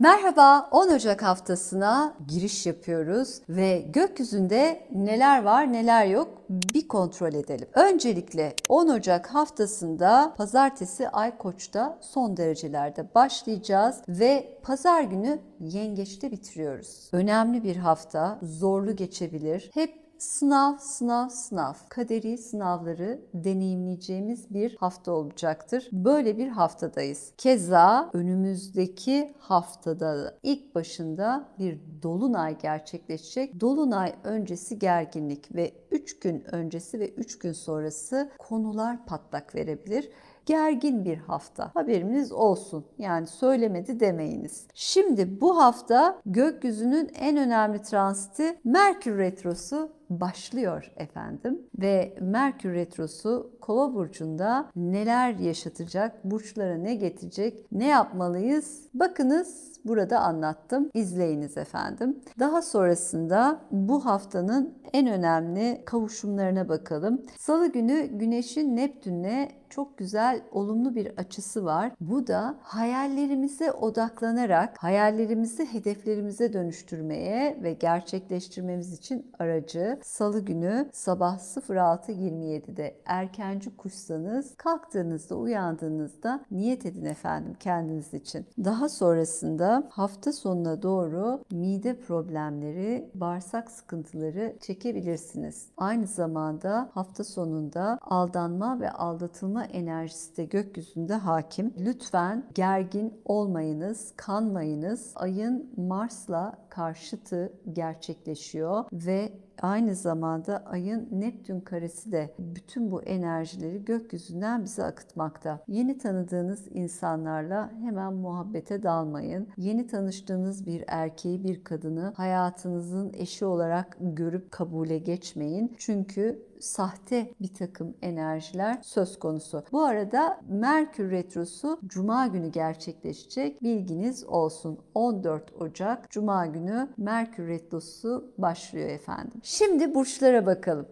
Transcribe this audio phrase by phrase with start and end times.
[0.00, 7.68] Merhaba, 10 Ocak haftasına giriş yapıyoruz ve gökyüzünde neler var neler yok bir kontrol edelim.
[7.74, 17.08] Öncelikle 10 Ocak haftasında pazartesi Ay Koç'ta son derecelerde başlayacağız ve pazar günü Yengeç'te bitiriyoruz.
[17.12, 19.70] Önemli bir hafta, zorlu geçebilir.
[19.74, 21.74] Hep Sınav, sınav, sınav.
[21.88, 25.88] Kaderi sınavları deneyimleyeceğimiz bir hafta olacaktır.
[25.92, 27.32] Böyle bir haftadayız.
[27.38, 33.60] Keza önümüzdeki haftada ilk başında bir dolunay gerçekleşecek.
[33.60, 40.10] Dolunay öncesi gerginlik ve 3 gün öncesi ve 3 gün sonrası konular patlak verebilir
[40.46, 41.70] gergin bir hafta.
[41.74, 42.84] Haberiniz olsun.
[42.98, 44.66] Yani söylemedi demeyiniz.
[44.74, 53.94] Şimdi bu hafta gökyüzünün en önemli transiti Merkür Retrosu başlıyor efendim ve Merkür Retrosu Kova
[53.94, 58.88] burcunda neler yaşatacak, burçlara ne getirecek, ne yapmalıyız?
[58.94, 60.90] Bakınız burada anlattım.
[60.94, 62.20] İzleyiniz efendim.
[62.38, 67.22] Daha sonrasında bu haftanın en önemli kavuşumlarına bakalım.
[67.38, 71.92] Salı günü Güneş'in Neptün'le çok güzel olumlu bir açısı var.
[72.00, 79.98] Bu da hayallerimize odaklanarak hayallerimizi hedeflerimize dönüştürmeye ve gerçekleştirmemiz için aracı.
[80.02, 88.46] Salı günü sabah 06.27'de erkenci kuşsanız kalktığınızda uyandığınızda niyet edin efendim kendiniz için.
[88.64, 95.68] Daha sonrasında hafta sonuna doğru mide problemleri, bağırsak sıkıntıları çekebilirsiniz.
[95.76, 101.74] Aynı zamanda hafta sonunda aldanma ve aldatılma enerjisi de gökyüzünde hakim.
[101.78, 105.12] Lütfen gergin olmayınız, kanmayınız.
[105.14, 109.32] Ayın Mars'la karşıtı gerçekleşiyor ve
[109.62, 115.64] aynı zamanda ayın Neptün karesi de bütün bu enerjileri gökyüzünden bize akıtmakta.
[115.68, 119.48] Yeni tanıdığınız insanlarla hemen muhabbete dalmayın.
[119.56, 125.74] Yeni tanıştığınız bir erkeği, bir kadını hayatınızın eşi olarak görüp kabule geçmeyin.
[125.78, 129.64] Çünkü sahte bir takım enerjiler söz konusu.
[129.72, 133.62] Bu arada Merkür Retrosu Cuma günü gerçekleşecek.
[133.62, 134.78] Bilginiz olsun.
[134.94, 139.40] 14 Ocak Cuma günü Merkür Retrosu başlıyor efendim.
[139.42, 140.86] Şimdi burçlara bakalım.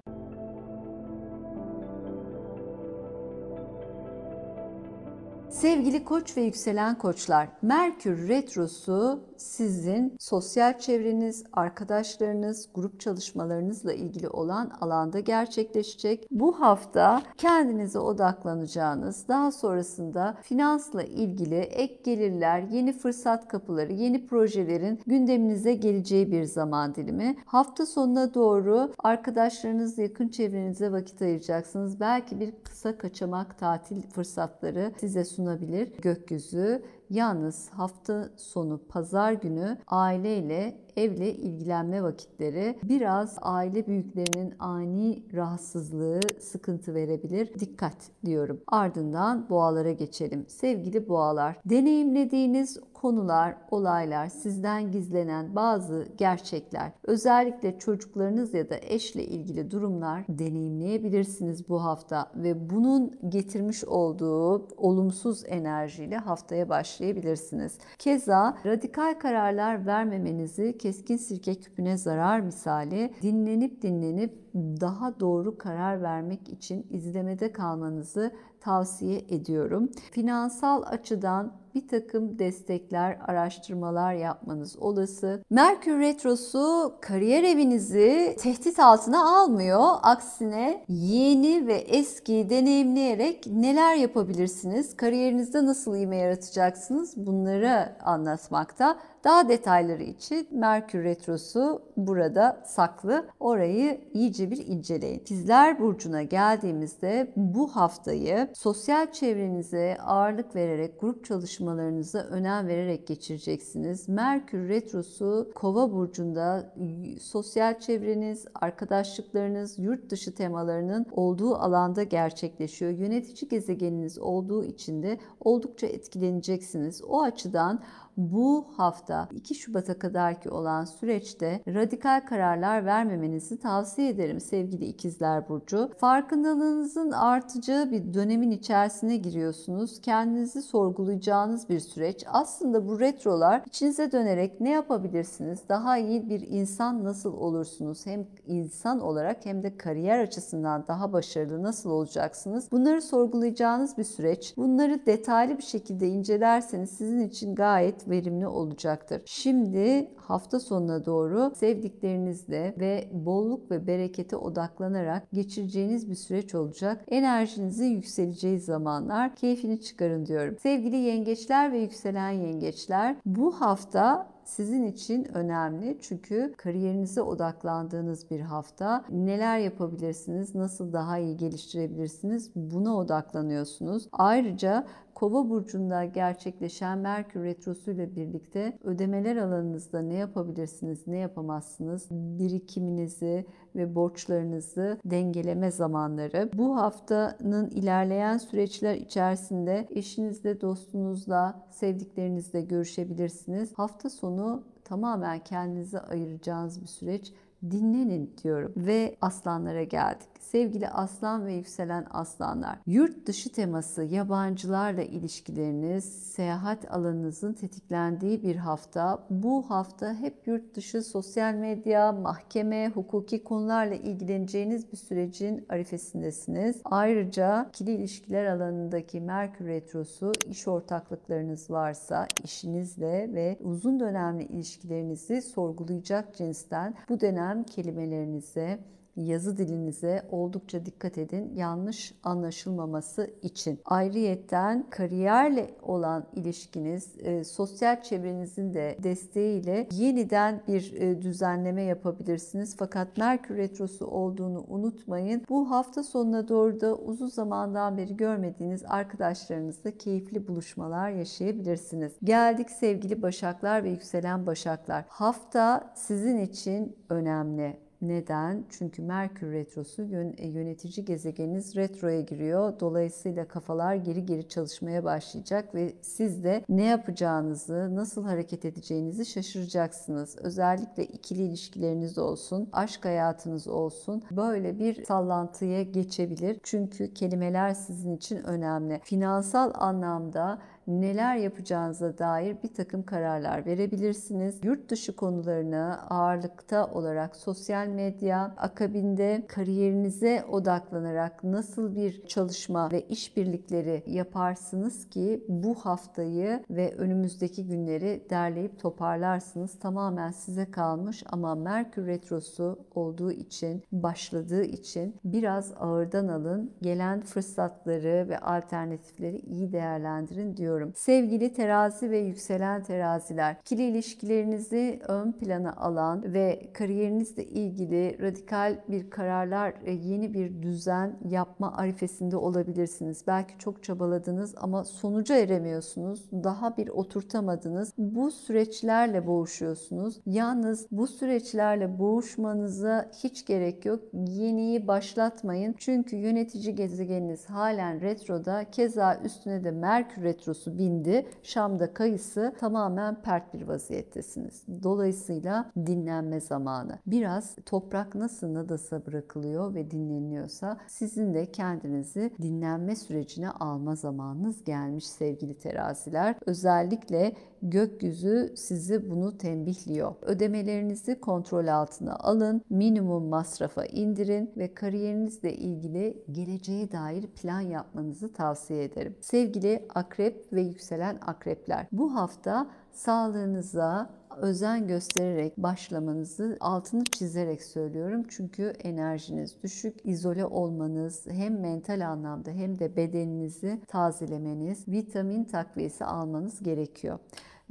[5.60, 14.70] Sevgili koç ve yükselen koçlar, Merkür Retrosu sizin sosyal çevreniz, arkadaşlarınız, grup çalışmalarınızla ilgili olan
[14.81, 16.26] alanda gerçekleşecek.
[16.31, 25.00] Bu hafta kendinize odaklanacağınız, daha sonrasında finansla ilgili ek gelirler, yeni fırsat kapıları, yeni projelerin
[25.06, 27.37] gündeminize geleceği bir zaman dilimi.
[27.47, 32.00] Hafta sonuna doğru arkadaşlarınız, yakın çevrenize vakit ayıracaksınız.
[32.00, 36.83] Belki bir kısa kaçamak tatil fırsatları size sunabilir gökyüzü.
[37.11, 46.94] Yalnız hafta sonu pazar günü aileyle evle ilgilenme vakitleri biraz aile büyüklerinin ani rahatsızlığı sıkıntı
[46.94, 47.59] verebilir.
[47.59, 48.61] Dikkat diyorum.
[48.66, 50.44] Ardından boğalara geçelim.
[50.49, 59.71] Sevgili boğalar, deneyimlediğiniz konular, olaylar, sizden gizlenen bazı gerçekler, özellikle çocuklarınız ya da eşle ilgili
[59.71, 67.78] durumlar deneyimleyebilirsiniz bu hafta ve bunun getirmiş olduğu olumsuz enerjiyle haftaya başlayabilirsiniz.
[67.99, 76.49] Keza radikal kararlar vermemenizi keskin sirke küpüne zarar misali dinlenip dinlenip daha doğru karar vermek
[76.49, 79.91] için izlemede kalmanızı tavsiye ediyorum.
[80.11, 85.43] Finansal açıdan bir takım destekler, araştırmalar yapmanız olası.
[85.50, 89.87] Merkür Retrosu kariyer evinizi tehdit altına almıyor.
[90.03, 94.97] Aksine yeni ve eski deneyimleyerek neler yapabilirsiniz?
[94.97, 97.15] Kariyerinizde nasıl ivme yaratacaksınız?
[97.17, 98.99] Bunları anlatmakta.
[99.25, 103.26] Daha detayları için Merkür Retrosu burada saklı.
[103.41, 105.19] Orayı iyice bir inceleyin.
[105.19, 114.08] İkizler Burcu'na geldiğimizde bu haftayı sosyal çevrenize ağırlık vererek, grup çalışmalarınıza önem vererek geçireceksiniz.
[114.08, 116.75] Merkür Retrosu Kova Burcu'nda
[117.20, 122.90] sosyal çevreniz, arkadaşlıklarınız, yurt dışı temalarının olduğu alanda gerçekleşiyor.
[122.90, 127.02] Yönetici gezegeniniz olduğu için de oldukça etkileneceksiniz.
[127.08, 127.82] O açıdan
[128.20, 135.90] bu hafta 2 Şubat'a kadarki olan süreçte radikal kararlar vermemenizi tavsiye ederim sevgili ikizler burcu.
[135.99, 140.00] Farkındalığınızın artacağı bir dönemin içerisine giriyorsunuz.
[140.00, 142.25] Kendinizi sorgulayacağınız bir süreç.
[142.26, 145.61] Aslında bu retrolar içinize dönerek ne yapabilirsiniz?
[145.69, 148.06] Daha iyi bir insan nasıl olursunuz?
[148.06, 152.73] Hem insan olarak hem de kariyer açısından daha başarılı nasıl olacaksınız?
[152.73, 154.55] Bunları sorgulayacağınız bir süreç.
[154.56, 159.23] Bunları detaylı bir şekilde incelerseniz sizin için gayet verimli olacaktır.
[159.27, 167.05] Şimdi hafta sonuna doğru sevdiklerinizle ve bolluk ve berekete odaklanarak geçireceğiniz bir süreç olacak.
[167.09, 170.57] Enerjinizin yükseleceği zamanlar keyfini çıkarın diyorum.
[170.62, 179.05] Sevgili yengeçler ve yükselen yengeçler bu hafta sizin için önemli çünkü kariyerinize odaklandığınız bir hafta.
[179.11, 184.08] Neler yapabilirsiniz, nasıl daha iyi geliştirebilirsiniz buna odaklanıyorsunuz.
[184.12, 193.47] Ayrıca Kova burcunda gerçekleşen Merkür retrosu ile birlikte ödemeler alanınızda ne yapabilirsiniz, ne yapamazsınız, birikiminizi
[193.76, 196.50] ve borçlarınızı dengeleme zamanları.
[196.55, 203.72] Bu haftanın ilerleyen süreçler içerisinde eşinizle, dostunuzla, sevdiklerinizle görüşebilirsiniz.
[203.75, 207.32] Hafta sonu tamamen kendinize ayıracağınız bir süreç
[207.62, 210.29] dinlenin diyorum ve aslanlara geldik.
[210.41, 219.27] Sevgili aslan ve yükselen aslanlar, yurt dışı teması, yabancılarla ilişkileriniz, seyahat alanınızın tetiklendiği bir hafta.
[219.31, 226.81] Bu hafta hep yurt dışı sosyal medya, mahkeme, hukuki konularla ilgileneceğiniz bir sürecin arifesindesiniz.
[226.85, 236.35] Ayrıca ikili ilişkiler alanındaki Merkür Retrosu iş ortaklıklarınız varsa işinizle ve uzun dönemli ilişkilerinizi sorgulayacak
[236.35, 238.79] cinsten bu dönem kelimelerinize,
[239.17, 243.81] yazı dilinize oldukça dikkat edin yanlış anlaşılmaması için.
[243.85, 252.77] Ayrıyetten kariyerle olan ilişkiniz, e, sosyal çevrenizin de desteğiyle yeniden bir e, düzenleme yapabilirsiniz.
[252.77, 255.43] Fakat Merkür Retrosu olduğunu unutmayın.
[255.49, 262.12] Bu hafta sonuna doğru da uzun zamandan beri görmediğiniz arkadaşlarınızla keyifli buluşmalar yaşayabilirsiniz.
[262.25, 265.05] Geldik sevgili Başaklar ve yükselen Başaklar.
[265.09, 267.89] Hafta sizin için önemli.
[268.02, 268.64] Neden?
[268.70, 270.02] Çünkü Merkür Retrosu
[270.38, 272.81] e, yönetici gezegeniniz retroya giriyor.
[272.81, 280.37] Dolayısıyla kafalar geri geri çalışmaya başlayacak ve siz de ne yapacağınızı, nasıl hareket edeceğinizi şaşıracaksınız.
[280.38, 286.61] Özellikle ikili ilişkileriniz olsun, aşk hayatınız olsun böyle bir sallantıya geçebilir.
[286.62, 289.00] Çünkü kelimeler sizin için önemli.
[289.05, 294.61] Finansal anlamda neler yapacağınıza dair bir takım kararlar verebilirsiniz.
[294.62, 304.03] Yurt dışı konularını ağırlıkta olarak sosyal medya, akabinde kariyerinize odaklanarak nasıl bir çalışma ve işbirlikleri
[304.06, 309.79] yaparsınız ki bu haftayı ve önümüzdeki günleri derleyip toparlarsınız.
[309.79, 316.73] Tamamen size kalmış ama Merkür Retrosu olduğu için, başladığı için biraz ağırdan alın.
[316.83, 320.93] Gelen fırsatları ve alternatifleri iyi değerlendirin diyorum istiyorum.
[320.96, 329.11] Sevgili terazi ve yükselen teraziler, ikili ilişkilerinizi ön plana alan ve kariyerinizle ilgili radikal bir
[329.11, 333.25] kararlar, yeni bir düzen yapma arifesinde olabilirsiniz.
[333.26, 336.31] Belki çok çabaladınız ama sonuca eremiyorsunuz.
[336.32, 337.93] Daha bir oturtamadınız.
[337.99, 340.20] Bu süreçlerle boğuşuyorsunuz.
[340.26, 344.00] Yalnız bu süreçlerle boğuşmanıza hiç gerek yok.
[344.12, 345.75] Yeniyi başlatmayın.
[345.78, 348.64] Çünkü yönetici gezegeniniz halen retroda.
[348.70, 351.27] Keza üstüne de Merkür retrosu kilosu bindi.
[351.43, 354.65] Şam'da kayısı tamamen pert bir vaziyettesiniz.
[354.83, 356.99] Dolayısıyla dinlenme zamanı.
[357.07, 365.07] Biraz toprak nasıl nadasa bırakılıyor ve dinleniyorsa sizin de kendinizi dinlenme sürecine alma zamanınız gelmiş
[365.07, 366.37] sevgili teraziler.
[366.47, 370.15] Özellikle gökyüzü sizi bunu tembihliyor.
[370.23, 378.85] Ödemelerinizi kontrol altına alın, minimum masrafa indirin ve kariyerinizle ilgili geleceğe dair plan yapmanızı tavsiye
[378.85, 379.17] ederim.
[379.21, 388.23] Sevgili akrep ve yükselen akrepler, bu hafta sağlığınıza özen göstererek başlamanızı altını çizerek söylüyorum.
[388.29, 396.62] Çünkü enerjiniz düşük, izole olmanız hem mental anlamda hem de bedeninizi tazelemeniz, vitamin takviyesi almanız
[396.62, 397.19] gerekiyor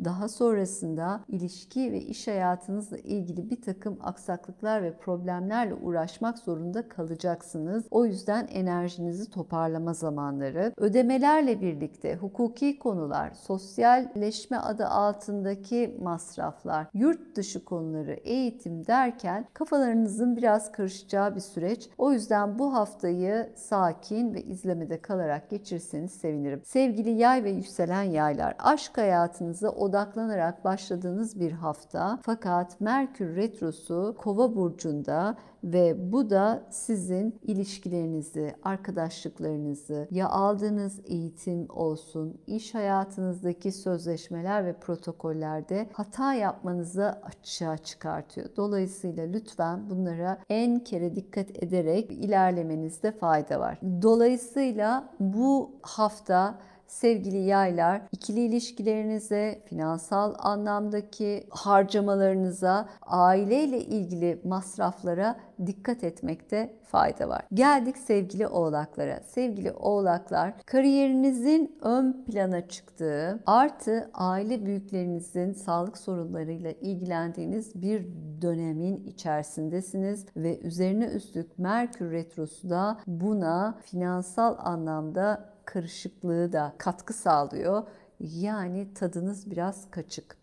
[0.06, 7.86] daha sonrasında ilişki ve iş hayatınızla ilgili bir takım aksaklıklar ve problemlerle uğraşmak zorunda kalacaksınız.
[7.92, 10.74] O yüzden enerjinizi toparlama zamanları.
[10.78, 20.72] Ödemelerle birlikte hukuki konular, sosyalleşme adı altındaki masraflar, yurt dışı konuları, eğitim derken kafalarınızın biraz
[20.72, 21.90] karışacağı bir süreç.
[21.98, 26.62] O yüzden bu haftayı sakin ve izlemede kalarak geçirseniz sevinirim.
[26.66, 34.16] Sevgili yay ve yükselen yaylar, aşk hayatınızı o odaklanarak başladığınız bir hafta fakat Merkür Retrosu
[34.18, 44.66] Kova burcunda ve bu da sizin ilişkilerinizi, arkadaşlıklarınızı, ya aldığınız eğitim olsun, iş hayatınızdaki sözleşmeler
[44.66, 48.50] ve protokollerde hata yapmanızı açığa çıkartıyor.
[48.58, 53.80] Dolayısıyla lütfen bunlara en kere dikkat ederek ilerlemenizde fayda var.
[54.02, 66.76] Dolayısıyla bu hafta sevgili yaylar ikili ilişkilerinize, finansal anlamdaki harcamalarınıza, aileyle ilgili masraflara dikkat etmekte
[66.84, 67.42] fayda var.
[67.54, 69.20] Geldik sevgili oğlaklara.
[69.28, 78.08] Sevgili oğlaklar kariyerinizin ön plana çıktığı artı aile büyüklerinizin sağlık sorunlarıyla ilgilendiğiniz bir
[78.42, 87.84] dönemin içerisindesiniz ve üzerine üstlük Merkür Retrosu da buna finansal anlamda karışıklığı da katkı sağlıyor.
[88.20, 90.38] Yani tadınız biraz kaçık.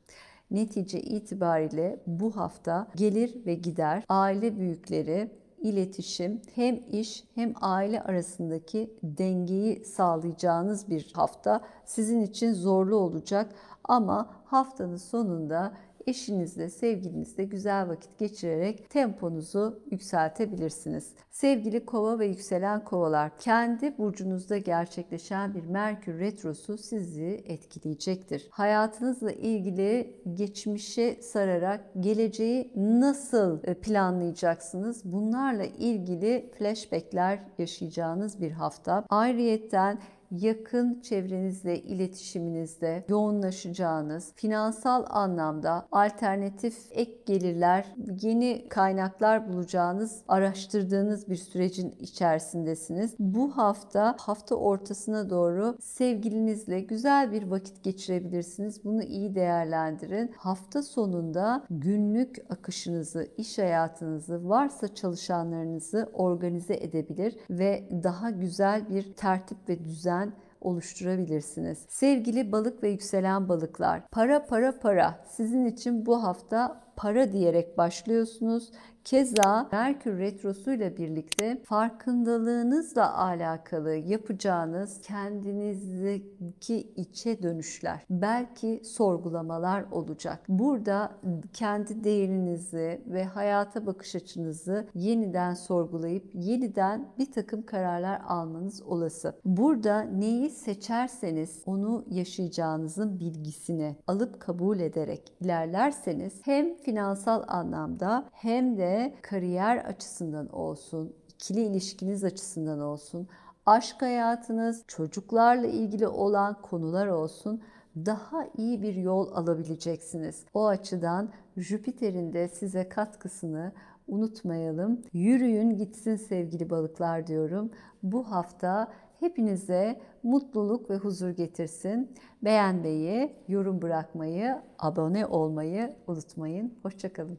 [0.50, 8.95] Netice itibariyle bu hafta gelir ve gider, aile büyükleri, iletişim, hem iş hem aile arasındaki
[9.02, 13.54] dengeyi sağlayacağınız bir hafta sizin için zorlu olacak
[13.85, 15.73] ama haftanın sonunda
[16.07, 21.15] eşinizle, sevgilinizle güzel vakit geçirerek temponuzu yükseltebilirsiniz.
[21.31, 28.49] Sevgili kova ve yükselen kovalar, kendi burcunuzda gerçekleşen bir Merkür Retrosu sizi etkileyecektir.
[28.51, 35.05] Hayatınızla ilgili geçmişe sararak geleceği nasıl planlayacaksınız?
[35.05, 39.05] Bunlarla ilgili flashbackler yaşayacağınız bir hafta.
[39.09, 39.99] Ayrıyetten
[40.30, 51.95] yakın çevrenizle iletişiminizde yoğunlaşacağınız, finansal anlamda alternatif ek gelirler, yeni kaynaklar bulacağınız, araştırdığınız bir sürecin
[52.00, 53.14] içerisindesiniz.
[53.18, 58.85] Bu hafta hafta ortasına doğru sevgilinizle güzel bir vakit geçirebilirsiniz.
[58.85, 60.33] Bunu iyi değerlendirin.
[60.37, 69.68] Hafta sonunda günlük akışınızı, iş hayatınızı, varsa çalışanlarınızı organize edebilir ve daha güzel bir tertip
[69.68, 70.25] ve düzen
[70.61, 71.79] oluşturabilirsiniz.
[71.89, 78.71] Sevgili balık ve yükselen balıklar, para para para sizin için bu hafta para diyerek başlıyorsunuz.
[79.07, 90.45] Keza Merkür Retrosu ile birlikte farkındalığınızla alakalı yapacağınız kendinizdeki içe dönüşler, belki sorgulamalar olacak.
[90.49, 91.13] Burada
[91.53, 99.35] kendi değerinizi ve hayata bakış açınızı yeniden sorgulayıp yeniden bir takım kararlar almanız olası.
[99.45, 109.15] Burada neyi seçerseniz onu yaşayacağınızın bilgisini alıp kabul ederek ilerlerseniz hem finansal anlamda hem de
[109.23, 113.29] kariyer açısından olsun, ikili ilişkiniz açısından olsun,
[113.67, 117.62] aşk hayatınız, çocuklarla ilgili olan konular olsun
[117.97, 120.45] daha iyi bir yol alabileceksiniz.
[120.55, 123.73] O açıdan Jüpiter'in de size katkısını
[124.09, 125.03] unutmayalım.
[125.12, 127.71] Yürüyün gitsin sevgili balıklar diyorum.
[128.03, 128.88] Bu hafta
[129.21, 132.15] hepinize mutluluk ve huzur getirsin.
[132.43, 136.75] Beğenmeyi, yorum bırakmayı, abone olmayı unutmayın.
[136.83, 137.38] Hoşçakalın.